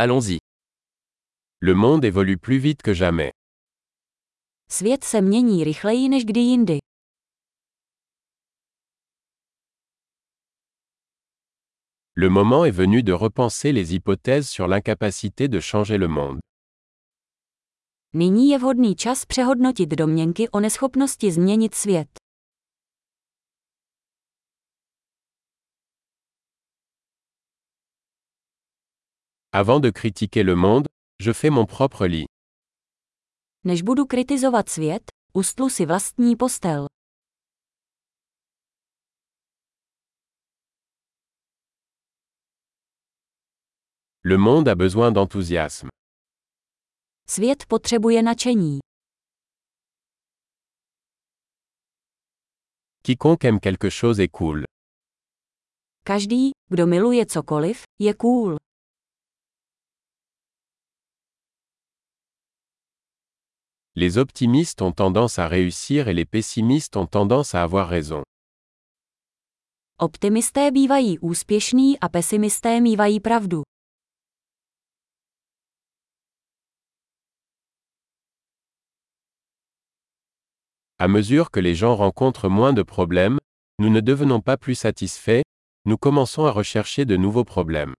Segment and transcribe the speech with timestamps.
[0.00, 0.38] Allons-y.
[1.58, 3.32] Le monde évolue plus vite que jamais.
[4.70, 6.78] Svět se mění rychleji než kdy jindy.
[12.16, 16.38] Le moment est venu de repenser les hypothèses sur l'incapacité de changer le monde.
[18.14, 22.17] Nyní je vhodný čas přehodnotit domněnky o neschopnosti změnit svět.
[29.52, 30.86] Avant de critiquer le monde,
[31.20, 32.26] je fais mon propre lit.
[33.64, 35.02] Než budu kritizovat svět,
[35.34, 36.86] ustlu si vlastní postel.
[44.24, 45.88] Le monde a besoin d'enthousiasme.
[47.28, 48.78] Svět potřebuje nadšení.
[53.02, 54.62] Quiconque aime quelque chose est cool.
[56.04, 58.56] Každý, kdo miluje cokoliv, je cool.
[64.00, 68.22] Les optimistes ont tendance à réussir et les pessimistes ont tendance à avoir raison.
[69.98, 72.80] Optimisté bývají úspěšní a pesimisté
[73.20, 73.62] pravdu.
[80.98, 83.38] À mesure que les gens rencontrent moins de problèmes,
[83.80, 85.42] nous ne devenons pas plus satisfaits,
[85.86, 87.94] nous commençons à rechercher de nouveaux problèmes.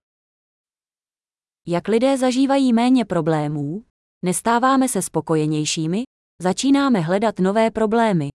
[1.68, 3.89] Jak lidé zažívají méně problémů,
[4.26, 6.04] nestáváme se spokojenějšími,
[6.42, 8.30] začínáme hledat nové problémy.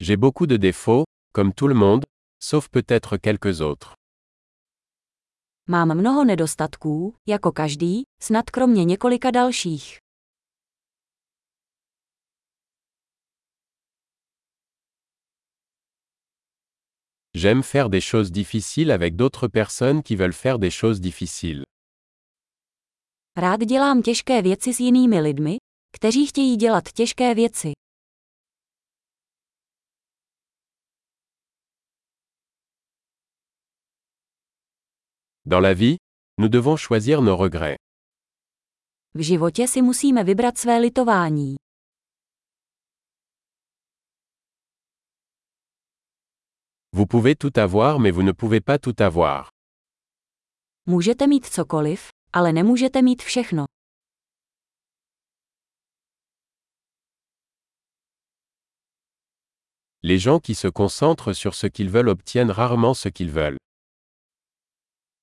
[0.00, 2.04] J'ai beaucoup de défauts, comme tout le monde,
[2.40, 3.94] sauf peut-être quelques autres.
[5.70, 9.98] Mám mnoho nedostatků, jako každý, snad kromě několika dalších.
[17.34, 21.64] J'aime faire des choses difficiles avec d'autres personnes qui veulent faire des choses difficiles.
[23.36, 25.56] Rád dělám těžké věci s jinými lidmi,
[25.92, 27.72] kteří chtějí dělat těžké věci.
[35.46, 35.96] Dans la vie,
[36.38, 37.78] nous devons choisir nos regrets.
[39.14, 41.56] V životě si musíme vybrat své litování.
[46.98, 49.48] Vous pouvez tout avoir mais vous ne pouvez pas tout avoir.
[50.86, 53.64] Můžete mít cokoliv, ale nemůžete mít všechno.
[60.02, 63.58] Les gens qui se concentrent sur ce qu'ils veulent obtiennent rarement ce qu'ils veulent.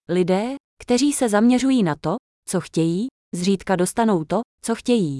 [0.10, 2.16] Lidé, kteří se zaměřují na to,
[2.50, 5.20] co chtějí, zřídka dostanou to, co chtějí.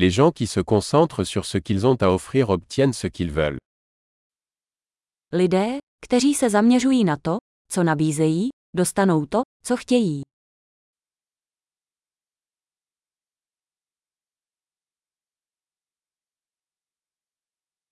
[0.00, 3.58] Les gens qui se concentrent sur ce qu'ils ont à offrir obtiennent ce qu'ils veulent.
[5.32, 7.36] Lidé, kteří se zaměřují na to,
[7.72, 10.22] co nabízejí, dostanou to, co chtějí.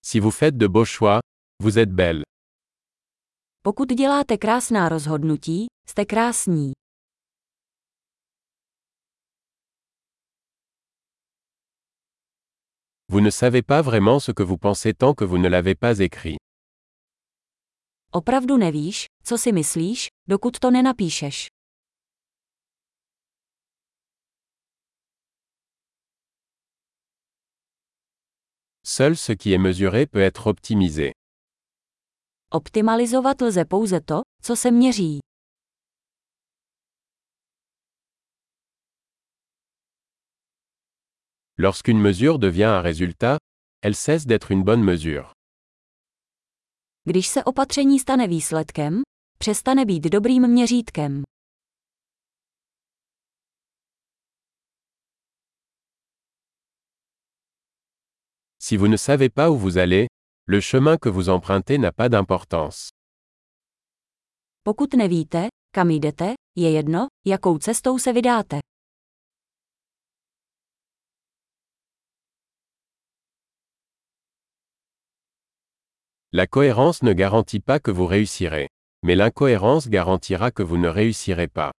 [0.05, 1.19] Si vous faites de beaux choix,
[1.63, 2.23] vous êtes belle.
[3.63, 6.71] Pokud děláte krásná rozhodnutí, jste krásní.
[13.09, 15.99] Vous ne savez pas vraiment ce que vous pensez tant que vous ne l'avez pas
[15.99, 16.37] écrit.
[18.11, 21.47] Opravdu nevíš, co si myslíš, dokud to nenapíšeš.
[28.83, 31.11] Seul ce qui est mesuré peut être optimisé.
[32.51, 35.19] Optimalizovat lze pouze to, co se měří.
[41.59, 43.39] Lorsqu'une mesure devient un résultat,
[43.81, 45.33] elle cesse d'être une bonne mesure.
[47.03, 49.01] Když se opatření stane výsledkem,
[49.39, 51.23] přestane být dobrým měřítkem.
[58.61, 60.07] Si vous ne savez pas où vous allez,
[60.47, 62.89] le chemin que vous empruntez n'a pas d'importance.
[64.63, 68.59] Pokud nevíte, kam jdete, je jedno, jakou cestou se vydáte.
[76.33, 78.67] La cohérence ne garantit pas que vous réussirez.
[79.03, 81.71] Mais l'incohérence garantira que vous ne réussirez pas.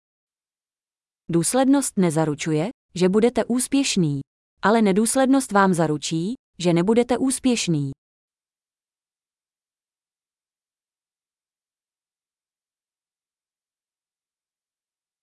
[1.30, 4.22] Důslednost nezaručuje, že budete úspěšný.
[4.62, 7.92] Ale nedůslednost vám zaručí, že nebudete úspěšný.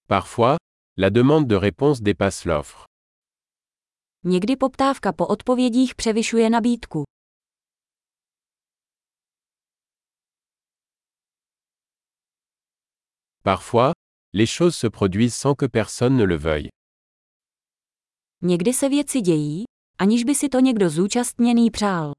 [0.07, 0.57] Parfois,
[0.97, 2.85] La demande de réponse dépasse l'offre.
[4.25, 7.05] Někdy poptávka po odpovědích převyšuje nabídku.
[13.45, 13.93] Parfois,
[14.33, 16.71] les choses se produisent sans que personne ne le veuille.
[18.43, 19.65] Někdy se věci dějí,
[19.99, 22.13] aniž by si to někdo zúčastněný přál.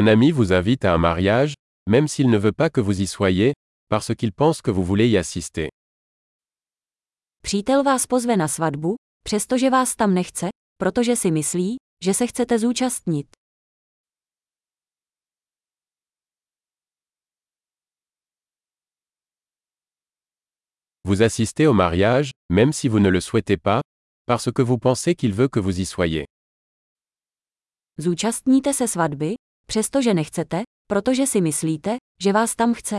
[0.00, 1.54] Un ami vous invite à un mariage,
[1.88, 3.52] même s'il ne veut pas que vous y soyez,
[3.88, 5.68] parce qu'il pense que vous voulez y assister.
[7.42, 8.94] Přítel vás pozve na svatbu,
[9.24, 13.41] přestože vás tam nechce, protože si myslí, že se chcete zúčastnit.
[21.12, 23.82] Vous assistez au mariage, même si vous ne le souhaitez pas,
[24.24, 26.24] parce que vous pensez qu'il veut que vous y soyez.
[28.00, 29.34] Zúčastníte se svatby,
[29.66, 32.96] přestože nechcete, protože si myslíte, že vás tam chce.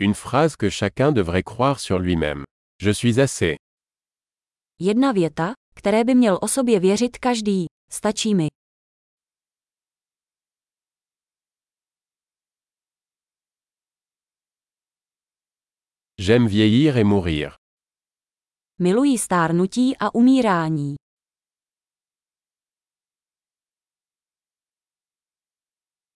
[0.00, 2.42] Une phrase que chacun devrait croire sur lui-même.
[2.80, 3.56] Je suis assez.
[4.80, 7.66] Jedna věta, které by měl o sobě věřit každý.
[7.90, 8.48] Stačí mi.
[16.26, 17.56] J'aime vieillir et mourir.
[18.78, 20.94] Miluji stárnutí a umírání.